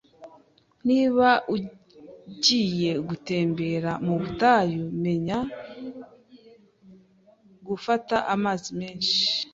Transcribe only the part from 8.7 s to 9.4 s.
menshi.